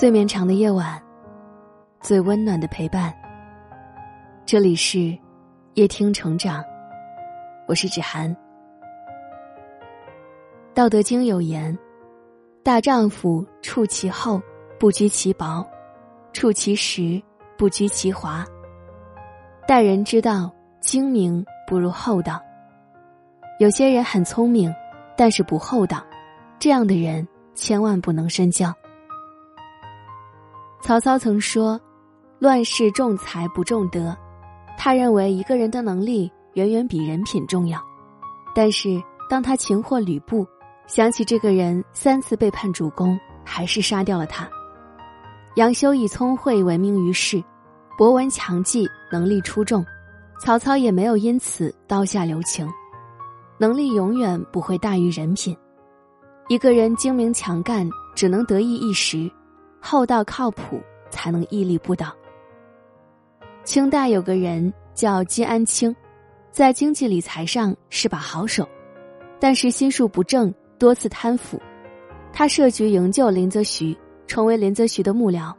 [0.00, 0.98] 最绵长的夜晚，
[2.00, 3.14] 最温暖的陪伴。
[4.46, 5.14] 这里是
[5.74, 6.64] 夜听成长，
[7.68, 8.34] 我是芷涵。
[10.72, 11.78] 《道德经》有言
[12.64, 14.40] ：“大丈夫处其厚，
[14.78, 15.62] 不居其薄；
[16.32, 17.22] 处其实，
[17.58, 18.42] 不居其华。”
[19.68, 22.40] 待人之道，精明不如厚道。
[23.58, 24.74] 有些人很聪明，
[25.14, 26.02] 但是不厚道，
[26.58, 28.74] 这样的人千万不能深交。
[30.82, 31.80] 曹操曾说
[32.40, 34.16] ：“乱世重才不重德。”
[34.78, 37.78] 他认为一个人的能力远远比人品重要。
[38.54, 40.46] 但是当他擒获吕布，
[40.86, 44.48] 想起这个人三次背叛主公，还是杀掉了他。
[45.56, 47.42] 杨修以聪慧闻名于世，
[47.98, 49.84] 博闻强记，能力出众，
[50.40, 52.68] 曹操也没有因此刀下留情。
[53.58, 55.54] 能力永远不会大于人品。
[56.48, 59.30] 一个人精明强干，只能得意一时；
[59.80, 62.14] 厚道靠谱，才能屹立不倒。
[63.64, 65.94] 清代有个人叫金安清，
[66.50, 68.68] 在经济理财上是把好手，
[69.38, 71.60] 但是心术不正，多次贪腐。
[72.32, 75.52] 他设局营救林则徐，成为林则徐的幕僚，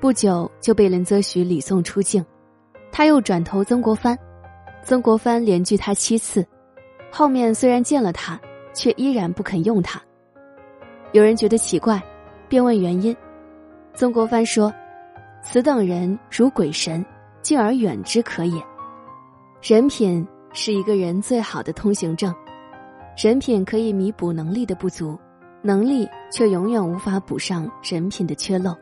[0.00, 2.24] 不久就被林则徐礼送出境。
[2.90, 4.18] 他又转投曾国藩，
[4.82, 6.44] 曾国藩连拒他七次。
[7.10, 8.38] 后面虽然见了他，
[8.74, 10.00] 却依然不肯用他。
[11.12, 12.02] 有人觉得奇怪，
[12.48, 13.16] 便问原因。
[13.96, 14.70] 曾国藩说
[15.40, 17.02] ：“此等人如鬼神，
[17.40, 18.62] 敬而远之可也。
[19.62, 22.32] 人品是一个人最好的通行证，
[23.16, 25.18] 人品可以弥补能力的不足，
[25.62, 28.76] 能力却永远无法补上人品的缺漏。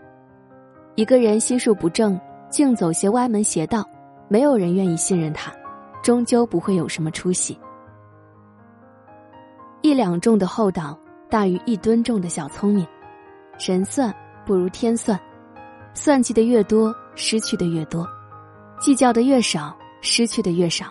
[0.97, 3.89] 一个人心术不正，竟走些歪门邪道，
[4.27, 5.53] 没有人愿意信任他，
[6.03, 7.57] 终究不会有什么出息。”
[9.81, 10.99] 一两重的厚道
[11.31, 12.85] 大于一吨重的小聪明，
[13.59, 14.13] 神算
[14.45, 15.19] 不如天算，
[15.95, 18.05] 算计的越多，失去的越多；
[18.79, 20.87] 计较的越少，失去的越少。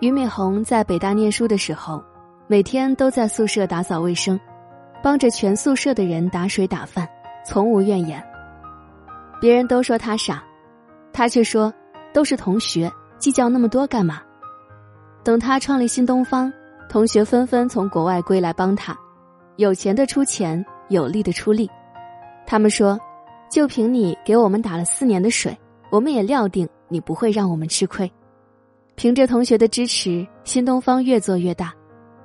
[0.00, 2.02] 俞敏洪在北大念书的时候，
[2.46, 4.38] 每天都在宿舍打扫卫生，
[5.02, 7.08] 帮着全宿舍的人打水打饭，
[7.46, 8.22] 从无怨言。
[9.40, 10.42] 别人都说他傻，
[11.12, 11.72] 他却说
[12.12, 14.20] 都是同学，计较那么多干嘛？
[15.22, 16.52] 等他创立新东方。
[16.86, 18.96] 同学纷纷从国外归来帮他，
[19.56, 21.68] 有钱的出钱，有力的出力。
[22.46, 22.98] 他们说
[23.50, 25.56] ：“就凭你给我们打了四年的水，
[25.90, 28.10] 我们也料定你不会让我们吃亏。”
[28.96, 31.74] 凭着同学的支持，新东方越做越大，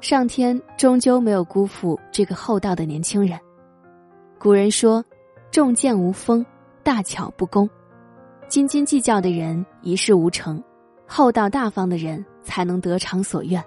[0.01, 3.39] 上天终究没有辜负这个厚道的年轻人。
[4.37, 5.03] 古人说
[5.51, 6.45] ：“重剑无锋，
[6.83, 7.67] 大巧不工。”
[8.47, 10.63] 斤斤计较的人一事无成，
[11.07, 13.63] 厚道大方的人才能得偿所愿。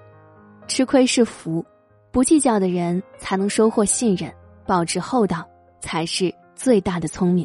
[0.68, 1.64] 吃亏是福，
[2.10, 4.32] 不计较的人才能收获信任，
[4.64, 5.44] 保持厚道
[5.80, 7.44] 才是最大的聪明。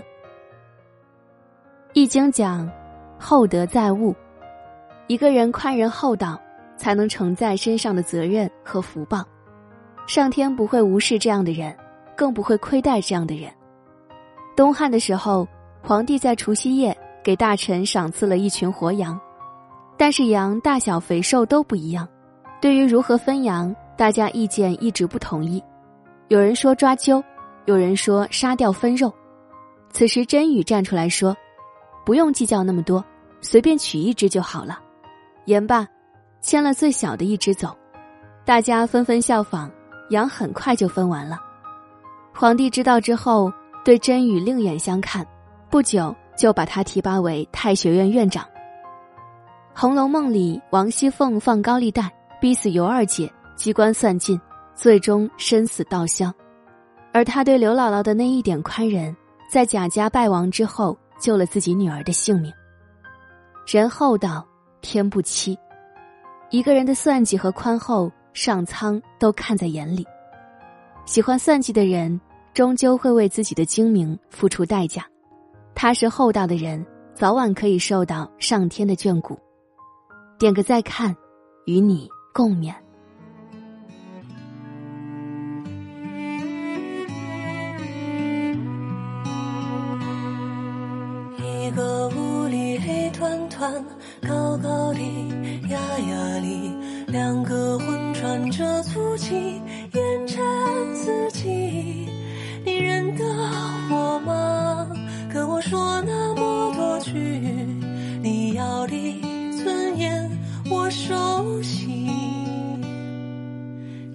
[1.94, 2.70] 易经讲，
[3.18, 4.16] 厚德载物，
[5.08, 6.40] 一个人宽仁厚道，
[6.76, 9.26] 才能承载身上的责任和福报。
[10.06, 11.76] 上天不会无视这样的人，
[12.16, 13.52] 更不会亏待这样的人。
[14.56, 15.48] 东汉的时候，
[15.82, 19.20] 皇帝在除夕夜给大臣赏赐了一群活羊，
[19.98, 22.08] 但是羊大小肥瘦都不一样。
[22.62, 25.60] 对于如何分羊，大家意见一直不统一。
[26.28, 27.24] 有人说抓阄，
[27.68, 29.14] 有人说杀掉分肉。
[29.92, 31.36] 此时真宇站出来说
[32.06, 33.04] ：“不用计较那么多，
[33.42, 34.80] 随便取一只就好了。”
[35.46, 35.88] 言罢，
[36.42, 37.78] 牵了最小的一只走。
[38.46, 39.70] 大家纷纷效仿，
[40.10, 41.38] 羊很快就分完了。
[42.34, 43.52] 皇帝知道之后，
[43.84, 45.28] 对真宇另眼相看，
[45.70, 48.44] 不久就把他提拔为太学院院长。
[49.74, 52.12] 《红楼梦》里，王熙凤放高利贷。
[52.40, 54.40] 逼死尤二姐，机关算尽，
[54.76, 56.32] 最终身死道消。
[57.18, 59.18] 而他对刘姥姥的那一点宽仁，
[59.50, 62.54] 在贾家败亡之后，救了自己女儿的性命。
[63.66, 64.48] 人厚道，
[64.82, 65.58] 天不欺。
[66.52, 70.06] 一个人的算计和宽厚，上苍都看在眼里。
[71.06, 72.22] 喜欢算计的人，
[72.54, 75.04] 终究会为自己的精明付出代价。
[75.74, 79.36] 踏实厚道的人，早晚可以受到上天的眷顾。
[80.38, 81.16] 点个再看，
[81.66, 82.08] 与你。
[82.32, 82.72] 共勉。
[97.08, 99.34] 两个魂穿着粗气，
[99.94, 100.44] 烟尘
[100.94, 102.06] 四季。
[102.66, 103.24] 你认得
[103.90, 104.90] 我吗？
[105.34, 107.14] 跟我说那么多句，
[108.22, 109.22] 你要的
[109.64, 110.30] 尊严
[110.70, 112.10] 我熟悉。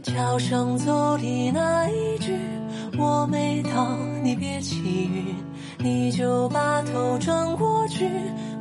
[0.03, 2.37] 桥上走的那一句，
[2.99, 5.35] 我没到，你别起晕。
[5.79, 8.07] 你就把头转过去，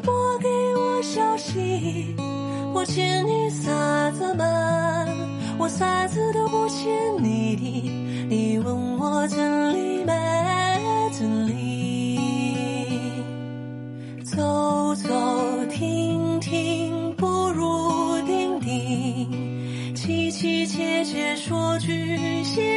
[0.01, 0.47] 拨给
[0.77, 2.15] 我消息。
[2.73, 4.45] 我欠你啥子嘛？
[5.57, 6.87] 我啥子都不欠
[7.21, 7.91] 你的，
[8.29, 10.13] 你问我真理没
[11.11, 12.19] 真理？
[14.23, 15.09] 走走
[15.69, 22.70] 停停，不如定定，凄凄切切说句谢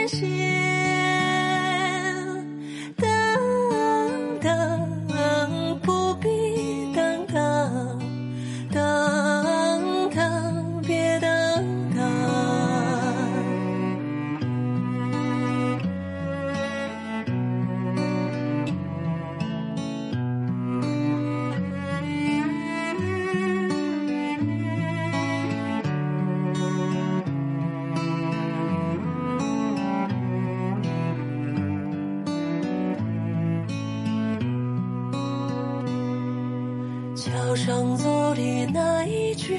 [37.35, 39.59] 桥上走的那一句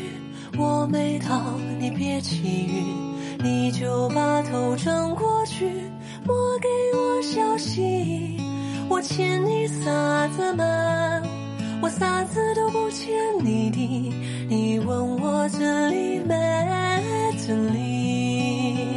[0.57, 5.69] 我没到，你别气晕，你就把头转过去，
[6.25, 8.39] 莫给我消息。
[8.87, 10.63] 我欠你啥子嘛？
[11.81, 13.13] 我啥子都不欠
[13.43, 14.13] 你的，
[14.47, 16.33] 你问我这里没
[17.45, 18.87] 这里？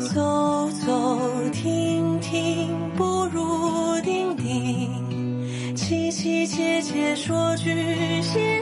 [0.00, 1.18] 走走
[1.50, 5.01] 停停，不如定定。
[6.22, 8.61] 凄凄切切说句。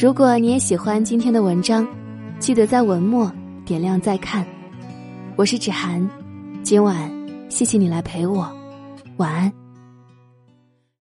[0.00, 1.84] 如果你也喜欢今天的文章，
[2.38, 3.28] 记得在文末
[3.66, 4.46] 点亮再看。
[5.34, 6.08] 我是芷涵，
[6.62, 7.10] 今晚
[7.48, 8.48] 谢谢你来陪我，
[9.16, 9.52] 晚安。